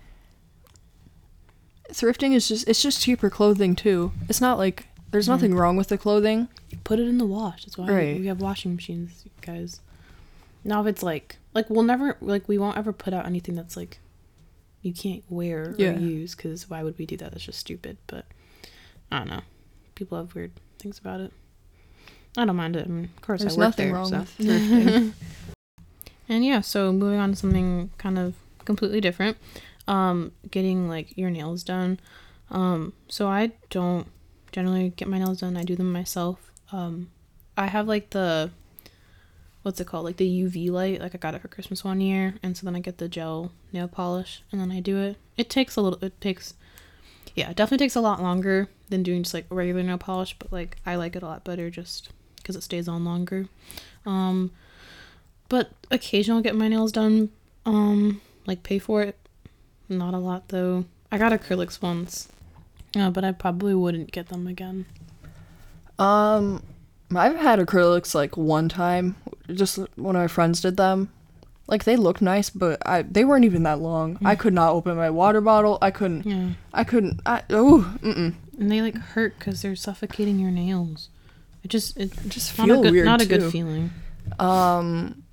thrifting 1.92 2.34
is 2.34 2.48
just 2.48 2.68
it's 2.68 2.82
just 2.82 3.02
cheaper 3.02 3.30
clothing 3.30 3.76
too. 3.76 4.12
It's 4.28 4.42
not 4.42 4.58
like 4.58 4.88
there's 5.12 5.26
Mm-hmm. 5.26 5.32
nothing 5.34 5.56
wrong 5.56 5.78
with 5.78 5.90
the 5.90 5.98
clothing. 5.98 6.48
put 6.84 7.00
it 7.00 7.08
in 7.08 7.18
the 7.20 7.26
wash. 7.26 7.66
That's 7.66 7.78
why 7.78 7.88
Right. 7.88 8.20
we 8.20 8.26
have 8.28 8.42
washing 8.42 8.76
machines, 8.76 9.24
guys. 9.42 9.82
Now 10.64 10.82
if 10.82 10.88
it's 10.88 11.04
like 11.04 11.38
like 11.54 11.70
we'll 11.70 11.84
never 11.84 12.18
like 12.22 12.48
we 12.48 12.58
won't 12.58 12.78
ever 12.78 12.92
put 12.92 13.14
out 13.14 13.26
anything 13.28 13.54
that's 13.56 13.78
like 13.78 14.00
you 14.82 14.92
can't 14.94 15.24
wear 15.30 15.76
Yeah. 15.78 15.90
or 15.96 16.00
use 16.00 16.34
because 16.36 16.70
why 16.70 16.82
would 16.84 16.98
we 16.98 17.06
do 17.06 17.18
that? 17.18 17.32
That's 17.32 17.44
just 17.46 17.60
stupid. 17.60 17.98
But 18.08 18.26
I 19.12 19.20
don't 19.20 19.28
know. 19.30 19.42
People 19.96 20.18
have 20.18 20.34
weird 20.34 20.52
things 20.80 20.98
about 20.98 21.20
it. 21.22 21.34
I 22.38 22.46
don't 22.46 22.56
mind 22.56 22.76
it. 22.76 22.86
I 22.86 22.90
mean, 22.90 23.10
of 23.16 23.22
course, 23.22 23.42
There's 23.42 23.58
I 23.58 23.60
work 23.60 23.68
nothing 23.68 23.88
there. 23.88 23.96
wrong 23.96 24.10
so. 24.10 24.20
with 24.20 24.38
thrifting. 24.40 25.14
And 26.30 26.46
yeah, 26.46 26.62
so 26.62 26.94
moving 26.94 27.20
on 27.20 27.32
to 27.32 27.36
something 27.36 27.90
kind 27.98 28.18
of 28.18 28.36
completely 28.64 29.02
different. 29.02 29.38
Um, 29.88 30.32
getting 30.52 30.88
like 30.88 31.18
your 31.18 31.32
nails 31.32 31.64
done. 31.64 32.00
Um, 32.52 32.94
so 33.08 33.28
I 33.28 33.52
don't 33.70 34.08
generally 34.52 34.94
get 34.96 35.08
my 35.08 35.18
nails 35.18 35.40
done. 35.42 35.58
I 35.58 35.64
do 35.64 35.76
them 35.76 35.92
myself. 35.92 36.52
Um, 36.72 37.10
I 37.58 37.66
have 37.68 37.88
like 37.88 38.12
the 38.12 38.52
what's 39.64 39.80
it 39.80 39.88
called? 39.88 40.06
Like 40.06 40.18
the 40.18 40.44
UV 40.44 40.70
light. 40.70 41.02
Like 41.02 41.16
I 41.16 41.18
got 41.18 41.36
it 41.36 41.42
for 41.42 41.48
Christmas 41.48 41.84
one 41.84 42.02
year, 42.02 42.36
and 42.42 42.56
so 42.56 42.66
then 42.66 42.76
I 42.76 42.80
get 42.80 42.98
the 42.98 43.10
gel 43.10 43.52
nail 43.74 43.88
polish, 43.88 44.44
and 44.52 44.62
then 44.62 44.72
I 44.72 44.80
do 44.80 44.98
it. 44.98 45.18
It 45.38 45.50
takes 45.50 45.76
a 45.76 45.82
little. 45.82 46.04
It 46.04 46.20
takes, 46.22 46.54
yeah, 47.36 47.50
it 47.50 47.56
definitely 47.56 47.86
takes 47.86 47.96
a 47.96 48.02
lot 48.02 48.22
longer 48.22 48.70
than 48.90 49.04
doing 49.04 49.24
just 49.24 49.34
like 49.34 49.46
regular 49.50 49.84
nail 49.84 49.98
polish. 49.98 50.36
But 50.38 50.52
like 50.52 50.78
I 50.86 50.96
like 50.96 51.16
it 51.16 51.24
a 51.24 51.28
lot 51.28 51.44
better 51.44 51.70
just 51.70 52.10
because 52.38 52.56
it 52.56 52.64
stays 52.64 52.88
on 52.88 53.04
longer. 53.06 53.48
Um, 54.06 54.52
but 55.50 55.72
occasionally 55.92 56.38
I'll 56.40 56.44
get 56.44 56.56
my 56.56 56.68
nails 56.68 56.92
done. 56.92 57.30
Um, 57.66 58.22
like 58.46 58.64
pay 58.64 58.80
for 58.80 59.02
it. 59.04 59.18
Not 59.90 60.14
a 60.14 60.18
lot 60.20 60.50
though. 60.50 60.86
I 61.12 61.18
got 61.18 61.32
acrylics 61.32 61.82
once, 61.82 62.30
uh, 62.96 63.10
but 63.10 63.24
I 63.24 63.32
probably 63.32 63.74
wouldn't 63.74 64.12
get 64.12 64.30
them 64.30 64.48
again. 64.48 64.86
Um, 65.98 66.64
I've 67.16 67.36
had 67.36 67.60
acrylics 67.60 68.14
like 68.16 68.38
one 68.38 68.70
time. 68.70 69.16
Just 69.52 69.78
one 69.98 70.16
of 70.16 70.22
my 70.22 70.28
friends 70.28 70.62
did 70.62 70.78
them. 70.78 71.10
Like 71.68 71.84
they 71.84 71.96
look 71.96 72.22
nice, 72.22 72.50
but 72.50 72.82
I 72.86 73.04
they 73.04 73.26
weren't 73.26 73.46
even 73.46 73.64
that 73.64 73.80
long. 73.80 74.18
I 74.26 74.36
could 74.36 74.54
not 74.54 74.72
open 74.74 74.96
my 74.98 75.10
water 75.10 75.42
bottle. 75.42 75.78
I 75.82 75.92
couldn't. 75.92 76.26
Yeah, 76.26 76.50
I 76.74 76.84
couldn't. 76.84 77.22
I 77.26 77.44
oh. 77.52 77.96
Mm-mm. 78.02 78.34
and 78.58 78.72
they 78.72 78.82
like 78.82 78.96
hurt 78.98 79.38
because 79.38 79.62
they're 79.62 79.76
suffocating 79.76 80.40
your 80.40 80.50
nails. 80.52 81.10
It 81.64 81.68
just 81.68 81.96
it 81.98 82.12
Just 82.28 82.58
not 82.58 82.66
feel 82.68 82.80
a 82.80 82.84
good 82.84 82.92
weird 82.94 83.06
not 83.06 83.22
a 83.22 83.26
too. 83.28 83.38
good 83.38 83.52
feeling. 83.52 83.92
Um, 84.40 85.24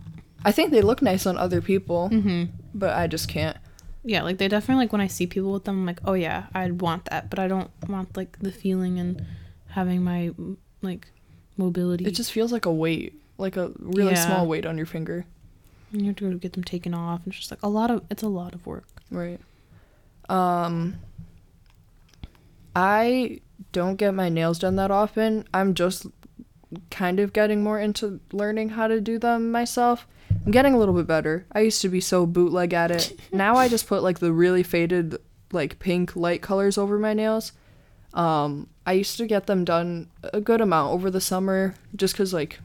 I 0.46 0.52
think 0.52 0.70
they 0.70 0.80
look 0.82 1.02
nice 1.02 1.26
on 1.26 1.36
other 1.36 1.60
people, 1.60 2.08
hmm 2.08 2.44
but 2.72 2.94
I 2.96 3.06
just 3.06 3.28
can't. 3.28 3.56
Yeah, 4.04 4.22
like 4.22 4.38
they 4.38 4.46
definitely 4.48 4.84
like 4.84 4.92
when 4.92 5.00
I 5.00 5.08
see 5.08 5.26
people 5.26 5.52
with 5.52 5.64
them, 5.64 5.80
I'm 5.80 5.86
like, 5.86 6.00
oh 6.04 6.12
yeah, 6.14 6.46
I'd 6.54 6.80
want 6.80 7.06
that, 7.06 7.28
but 7.30 7.38
I 7.38 7.48
don't 7.48 7.70
want 7.88 8.16
like 8.16 8.38
the 8.38 8.52
feeling 8.52 9.00
and 9.00 9.24
having 9.70 10.02
my 10.04 10.30
like 10.82 11.08
mobility. 11.56 12.04
It 12.04 12.12
just 12.14 12.30
feels 12.32 12.52
like 12.52 12.66
a 12.66 12.72
weight, 12.72 13.14
like 13.38 13.56
a 13.56 13.72
really 13.78 14.12
Yeah. 14.12 14.26
small 14.26 14.46
weight 14.46 14.64
on 14.66 14.76
your 14.76 14.86
finger. 14.86 15.26
and 15.92 16.02
you 16.02 16.08
have 16.08 16.16
to 16.16 16.38
get 16.38 16.52
them 16.52 16.64
taken 16.64 16.94
off. 16.94 17.20
And 17.24 17.28
it's 17.32 17.38
just 17.38 17.50
like 17.50 17.62
a 17.62 17.68
lot 17.68 17.90
of 17.90 18.02
it's 18.10 18.22
a 18.22 18.28
lot 18.28 18.54
of 18.54 18.64
work. 18.66 18.86
Right. 19.10 19.40
Um 20.28 20.96
I 22.74 23.40
don't 23.72 23.96
get 23.96 24.14
my 24.14 24.28
nails 24.28 24.58
done 24.58 24.76
that 24.76 24.90
often. 24.90 25.44
I'm 25.54 25.74
just 25.74 26.06
kind 26.90 27.20
of 27.20 27.32
getting 27.32 27.62
more 27.62 27.80
into 27.80 28.20
learning 28.32 28.70
how 28.70 28.86
to 28.88 29.00
do 29.00 29.18
them 29.18 29.50
myself. 29.50 30.06
I'm 30.46 30.52
getting 30.52 30.74
a 30.74 30.78
little 30.78 30.94
bit 30.94 31.08
better. 31.08 31.44
I 31.50 31.60
used 31.60 31.82
to 31.82 31.88
be 31.88 32.00
so 32.00 32.24
bootleg 32.24 32.72
at 32.72 32.92
it. 32.92 33.18
now 33.32 33.56
I 33.56 33.68
just 33.68 33.88
put 33.88 34.04
like 34.04 34.20
the 34.20 34.32
really 34.32 34.62
faded 34.62 35.18
like 35.52 35.80
pink 35.80 36.14
light 36.14 36.40
colors 36.40 36.78
over 36.78 36.98
my 36.98 37.12
nails. 37.12 37.52
Um 38.14 38.68
I 38.86 38.92
used 38.92 39.16
to 39.18 39.26
get 39.26 39.46
them 39.46 39.64
done 39.64 40.08
a 40.32 40.40
good 40.40 40.60
amount 40.60 40.92
over 40.92 41.10
the 41.10 41.20
summer 41.20 41.74
just 41.96 42.16
cuz 42.16 42.32
like 42.32 42.60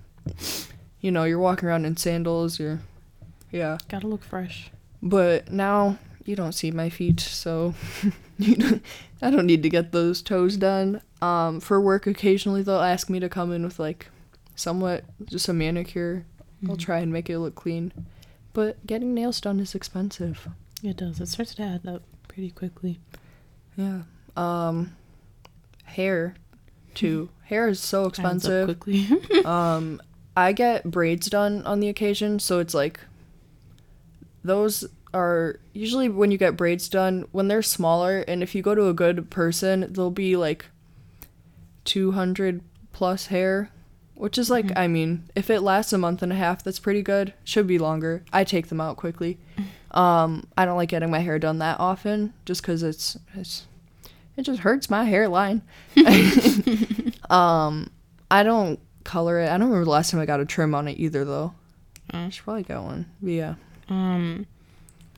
you 0.99 1.09
know, 1.09 1.23
you're 1.23 1.39
walking 1.39 1.67
around 1.67 1.85
in 1.85 1.97
sandals, 1.97 2.59
you're 2.59 2.79
yeah. 3.51 3.79
Gotta 3.89 4.07
look 4.07 4.23
fresh. 4.23 4.69
But 5.01 5.51
now 5.51 5.97
you 6.23 6.35
don't 6.35 6.53
see 6.53 6.69
my 6.69 6.89
feet, 6.89 7.19
so 7.19 7.73
you 8.37 8.55
don't, 8.55 8.85
I 9.21 9.31
don't 9.31 9.47
need 9.47 9.63
to 9.63 9.69
get 9.69 9.91
those 9.91 10.21
toes 10.21 10.55
done. 10.55 11.01
Um, 11.21 11.59
for 11.59 11.81
work, 11.81 12.05
occasionally 12.05 12.61
they'll 12.61 12.79
ask 12.79 13.09
me 13.09 13.19
to 13.19 13.27
come 13.27 13.51
in 13.51 13.63
with 13.63 13.79
like 13.79 14.07
somewhat 14.55 15.03
just 15.25 15.49
a 15.49 15.53
manicure. 15.53 16.25
I'll 16.69 16.77
try 16.77 16.99
and 16.99 17.11
make 17.11 17.29
it 17.29 17.39
look 17.39 17.55
clean. 17.55 17.91
But 18.53 18.85
getting 18.85 19.13
nails 19.13 19.39
done 19.41 19.59
is 19.59 19.73
expensive. 19.75 20.47
It 20.83 20.97
does. 20.97 21.19
It 21.19 21.27
starts 21.27 21.55
to 21.55 21.63
add 21.63 21.87
up 21.87 22.03
pretty 22.27 22.51
quickly. 22.51 22.99
Yeah. 23.77 24.01
Um, 24.35 24.95
hair, 25.85 26.35
too. 26.93 27.29
hair 27.43 27.67
is 27.67 27.79
so 27.79 28.05
Adds 28.05 28.19
up 28.19 28.19
expensive. 28.19 28.65
quickly. 28.67 29.07
Um, 29.45 30.01
I 30.35 30.53
get 30.53 30.89
braids 30.89 31.29
done 31.29 31.63
on 31.65 31.79
the 31.81 31.89
occasion, 31.89 32.39
so 32.39 32.59
it's 32.59 32.73
like 32.73 32.99
those 34.43 34.85
are 35.13 35.59
usually 35.73 36.07
when 36.09 36.31
you 36.31 36.37
get 36.37 36.55
braids 36.55 36.87
done 36.87 37.25
when 37.31 37.47
they're 37.47 37.61
smaller, 37.61 38.19
and 38.27 38.41
if 38.41 38.55
you 38.55 38.61
go 38.61 38.73
to 38.73 38.87
a 38.87 38.93
good 38.93 39.29
person, 39.29 39.87
they'll 39.91 40.09
be 40.09 40.35
like 40.37 40.67
two 41.83 42.11
hundred 42.11 42.61
plus 42.93 43.27
hair, 43.27 43.69
which 44.21 44.37
is 44.37 44.51
like 44.51 44.71
I 44.77 44.87
mean, 44.87 45.23
if 45.33 45.49
it 45.49 45.61
lasts 45.61 45.93
a 45.93 45.97
month 45.97 46.21
and 46.21 46.31
a 46.31 46.35
half, 46.35 46.63
that's 46.63 46.77
pretty 46.77 47.01
good. 47.01 47.33
Should 47.43 47.65
be 47.65 47.79
longer. 47.79 48.23
I 48.31 48.43
take 48.43 48.67
them 48.67 48.79
out 48.79 48.95
quickly. 48.97 49.39
Um, 49.93 50.47
I 50.57 50.63
don't 50.63 50.77
like 50.77 50.87
getting 50.87 51.11
my 51.11 51.19
hair 51.19 51.37
done 51.37 51.57
that 51.57 51.77
often, 51.77 52.31
just 52.45 52.61
because 52.61 52.81
it's 52.81 53.17
it's 53.35 53.67
it 54.37 54.43
just 54.43 54.61
hurts 54.61 54.89
my 54.89 55.03
hairline. 55.03 55.63
um, 57.29 57.91
I 58.31 58.43
don't 58.43 58.79
color 59.03 59.41
it. 59.41 59.49
I 59.49 59.57
don't 59.57 59.67
remember 59.67 59.83
the 59.83 59.91
last 59.91 60.11
time 60.11 60.21
I 60.21 60.25
got 60.25 60.39
a 60.39 60.45
trim 60.45 60.73
on 60.73 60.87
it 60.87 60.97
either, 60.97 61.25
though. 61.25 61.55
I 62.11 62.29
should 62.29 62.45
probably 62.45 62.63
get 62.63 62.81
one. 62.81 63.07
But 63.21 63.31
yeah. 63.31 63.55
Um, 63.89 64.47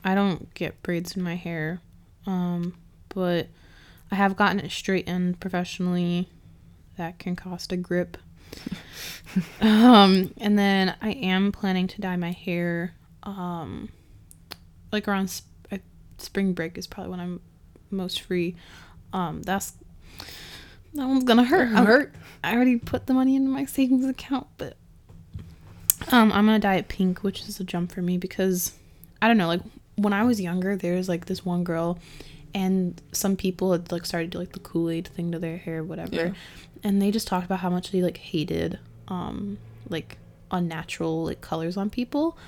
I 0.02 0.16
don't 0.16 0.52
get 0.54 0.82
braids 0.82 1.16
in 1.16 1.22
my 1.22 1.36
hair, 1.36 1.80
um, 2.26 2.76
but 3.10 3.46
I 4.10 4.16
have 4.16 4.34
gotten 4.34 4.58
it 4.58 4.72
straightened 4.72 5.38
professionally. 5.38 6.28
That 6.96 7.20
can 7.20 7.36
cost 7.36 7.70
a 7.70 7.76
grip. 7.76 8.16
um, 9.60 10.32
and 10.38 10.58
then 10.58 10.94
I 11.02 11.10
am 11.12 11.52
planning 11.52 11.86
to 11.88 12.00
dye 12.00 12.16
my 12.16 12.32
hair. 12.32 12.94
Um, 13.22 13.88
like 14.92 15.08
around 15.08 15.28
sp- 15.32 15.48
uh, 15.72 15.78
spring 16.18 16.52
break 16.52 16.78
is 16.78 16.86
probably 16.86 17.10
when 17.10 17.20
I'm 17.20 17.40
most 17.90 18.20
free. 18.20 18.54
Um, 19.12 19.42
that's 19.42 19.72
that 20.94 21.06
one's 21.06 21.24
gonna 21.24 21.44
hurt. 21.44 21.72
I'm- 21.74 21.86
Hurt. 21.86 22.14
I 22.44 22.54
already 22.54 22.76
put 22.78 23.06
the 23.06 23.14
money 23.14 23.36
into 23.36 23.48
my 23.48 23.64
savings 23.64 24.04
account, 24.04 24.46
but 24.58 24.76
um, 26.12 26.30
I'm 26.32 26.44
gonna 26.46 26.58
dye 26.58 26.76
it 26.76 26.88
pink, 26.88 27.22
which 27.22 27.48
is 27.48 27.58
a 27.58 27.64
jump 27.64 27.90
for 27.92 28.02
me 28.02 28.18
because 28.18 28.72
I 29.22 29.28
don't 29.28 29.38
know. 29.38 29.48
Like 29.48 29.62
when 29.96 30.12
I 30.12 30.24
was 30.24 30.40
younger, 30.40 30.76
there 30.76 30.94
was 30.94 31.08
like 31.08 31.24
this 31.24 31.44
one 31.44 31.64
girl, 31.64 31.98
and 32.54 33.00
some 33.12 33.36
people 33.36 33.72
had 33.72 33.90
like 33.90 34.04
started 34.04 34.30
to 34.32 34.36
do 34.36 34.40
like 34.40 34.52
the 34.52 34.58
Kool 34.60 34.90
Aid 34.90 35.08
thing 35.08 35.32
to 35.32 35.38
their 35.38 35.56
hair, 35.56 35.82
whatever, 35.82 36.14
Yeah. 36.14 36.32
And 36.84 37.02
they 37.02 37.10
just 37.10 37.26
talked 37.26 37.46
about 37.46 37.60
how 37.60 37.70
much 37.70 37.90
they 37.90 38.02
like 38.02 38.18
hated 38.18 38.78
um 39.08 39.58
like 39.88 40.18
unnatural 40.50 41.24
like 41.24 41.40
colors 41.40 41.76
on 41.76 41.90
people, 41.90 42.38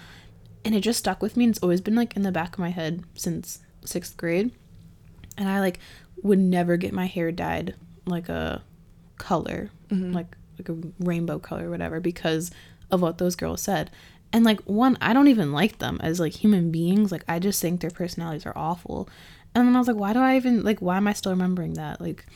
and 0.64 0.74
it 0.74 0.80
just 0.80 1.00
stuck 1.00 1.20
with 1.22 1.36
me. 1.36 1.44
And 1.44 1.52
it's 1.52 1.62
always 1.62 1.80
been 1.80 1.96
like 1.96 2.14
in 2.14 2.22
the 2.22 2.30
back 2.30 2.52
of 2.52 2.58
my 2.60 2.68
head 2.70 3.02
since 3.14 3.60
sixth 3.84 4.16
grade, 4.16 4.52
and 5.36 5.48
I 5.48 5.60
like 5.60 5.80
would 6.22 6.38
never 6.38 6.76
get 6.76 6.92
my 6.92 7.06
hair 7.06 7.32
dyed 7.32 7.74
like 8.06 8.28
a 8.28 8.62
color 9.18 9.70
like 10.12 10.36
like 10.58 10.68
a 10.68 10.76
rainbow 11.00 11.38
color 11.38 11.68
or 11.68 11.70
whatever 11.70 12.00
because 12.00 12.50
of 12.90 13.02
what 13.02 13.18
those 13.18 13.36
girls 13.36 13.60
said. 13.62 13.90
And 14.32 14.44
like 14.44 14.60
one 14.62 14.98
i 15.00 15.12
don't 15.12 15.28
even 15.28 15.52
like 15.52 15.78
them 15.78 15.98
as 16.02 16.20
like 16.20 16.32
human 16.32 16.70
beings. 16.70 17.12
Like 17.12 17.24
i 17.28 17.38
just 17.38 17.60
think 17.60 17.80
their 17.80 17.90
personalities 17.90 18.46
are 18.46 18.56
awful. 18.56 19.08
And 19.54 19.66
then 19.66 19.76
i 19.76 19.78
was 19.78 19.88
like 19.88 19.96
why 19.96 20.12
do 20.12 20.18
i 20.20 20.36
even 20.36 20.62
like 20.62 20.80
why 20.80 20.96
am 20.96 21.08
i 21.08 21.12
still 21.12 21.32
remembering 21.32 21.74
that? 21.74 22.00
Like 22.00 22.26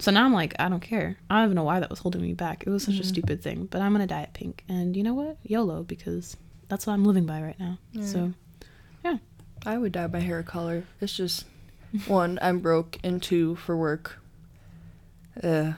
so 0.00 0.10
now 0.10 0.24
i'm 0.24 0.32
like 0.32 0.54
i 0.58 0.68
don't 0.68 0.80
care 0.80 1.16
i 1.30 1.36
don't 1.36 1.44
even 1.44 1.54
know 1.54 1.62
why 1.62 1.78
that 1.78 1.88
was 1.90 2.00
holding 2.00 2.20
me 2.22 2.32
back 2.34 2.64
it 2.66 2.70
was 2.70 2.82
such 2.82 2.98
a 2.98 3.04
stupid 3.04 3.40
thing 3.42 3.66
but 3.66 3.80
i'm 3.80 3.92
gonna 3.92 4.06
dye 4.06 4.22
it 4.22 4.32
pink 4.32 4.64
and 4.68 4.96
you 4.96 5.02
know 5.02 5.14
what 5.14 5.36
yolo 5.44 5.82
because 5.84 6.36
that's 6.68 6.86
what 6.86 6.94
i'm 6.94 7.04
living 7.04 7.26
by 7.26 7.40
right 7.40 7.58
now 7.60 7.78
so 8.02 8.32
yeah. 9.04 9.16
I 9.66 9.76
would 9.78 9.92
dye 9.92 10.06
my 10.06 10.20
hair 10.20 10.38
a 10.38 10.42
color. 10.42 10.84
It's 11.02 11.14
just 11.14 11.44
one, 12.06 12.38
I'm 12.40 12.60
broke, 12.60 12.98
and 13.04 13.22
two, 13.22 13.56
for 13.56 13.76
work. 13.76 14.18
Uh, 15.42 15.72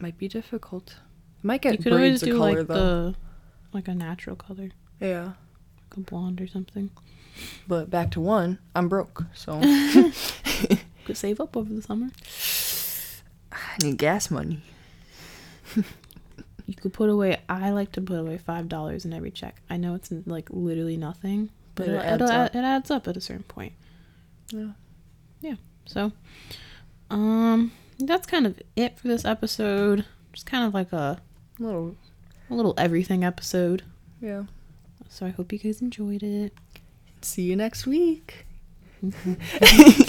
might 0.00 0.18
be 0.18 0.28
difficult. 0.28 0.96
I 1.42 1.46
might 1.46 1.64
you 1.64 1.78
could 1.78 1.92
always 1.92 2.20
do 2.20 2.36
color 2.36 2.58
like 2.58 2.66
though. 2.66 2.74
the 3.10 3.14
like 3.72 3.88
a 3.88 3.94
natural 3.94 4.36
color 4.36 4.70
Yeah. 5.00 5.24
like 5.88 5.96
a 5.96 6.00
blonde 6.00 6.40
or 6.40 6.46
something. 6.46 6.90
But 7.66 7.88
back 7.90 8.10
to 8.12 8.20
one, 8.20 8.58
I'm 8.74 8.88
broke, 8.88 9.24
so 9.34 9.60
Could 11.04 11.16
save 11.16 11.40
up 11.40 11.56
over 11.56 11.72
the 11.72 11.82
summer. 11.82 12.08
I 13.74 13.84
need 13.84 13.98
gas 13.98 14.30
money. 14.30 14.62
You 16.66 16.74
could 16.74 16.92
put 16.94 17.10
away. 17.10 17.40
I 17.48 17.70
like 17.70 17.92
to 17.92 18.00
put 18.00 18.18
away 18.18 18.38
five 18.38 18.68
dollars 18.68 19.04
in 19.04 19.12
every 19.12 19.30
check. 19.30 19.60
I 19.68 19.76
know 19.76 19.94
it's 19.94 20.10
like 20.26 20.48
literally 20.50 20.96
nothing, 20.96 21.50
but 21.74 21.86
But 21.86 21.94
it 21.96 21.98
adds 22.04 22.22
up. 22.30 22.54
it 22.54 22.58
adds 22.64 22.90
up 22.90 23.08
at 23.08 23.16
a 23.16 23.20
certain 23.20 23.42
point. 23.44 23.72
Yeah. 24.50 24.68
Yeah. 25.42 25.54
So, 25.86 26.12
um, 27.10 27.70
that's 27.98 28.26
kind 28.26 28.46
of 28.46 28.58
it 28.76 28.98
for 28.98 29.08
this 29.08 29.24
episode. 29.26 30.04
Just 30.32 30.46
kind 30.46 30.64
of 30.64 30.72
like 30.72 30.92
a, 30.92 31.20
Little, 31.58 31.96
a 32.50 32.54
little 32.54 32.74
everything 32.78 33.24
episode. 33.24 33.82
yeah. 34.20 34.44
So 35.10 35.26
I 35.26 35.30
hope 35.30 35.52
you 35.52 35.58
guys 35.58 35.80
enjoyed 35.82 36.22
it. 36.22 36.54
See 37.20 37.42
you 37.42 37.56
next 37.56 37.86
week. 37.86 38.46